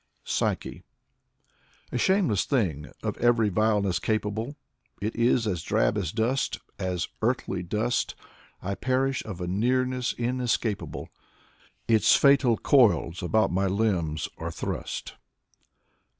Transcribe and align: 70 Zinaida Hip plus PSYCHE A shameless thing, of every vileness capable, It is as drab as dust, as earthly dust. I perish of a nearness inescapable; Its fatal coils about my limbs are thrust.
70 0.23 0.41
Zinaida 0.41 0.55
Hip 0.55 0.61
plus 0.63 0.79
PSYCHE 0.79 1.91
A 1.91 1.97
shameless 1.99 2.45
thing, 2.45 2.91
of 3.03 3.17
every 3.19 3.49
vileness 3.49 3.99
capable, 3.99 4.55
It 4.99 5.15
is 5.15 5.45
as 5.45 5.61
drab 5.61 5.95
as 5.95 6.11
dust, 6.11 6.57
as 6.79 7.07
earthly 7.21 7.61
dust. 7.61 8.15
I 8.63 8.73
perish 8.73 9.23
of 9.25 9.39
a 9.39 9.45
nearness 9.47 10.13
inescapable; 10.17 11.09
Its 11.87 12.15
fatal 12.15 12.57
coils 12.57 13.21
about 13.21 13.51
my 13.53 13.67
limbs 13.67 14.27
are 14.39 14.49
thrust. 14.51 15.17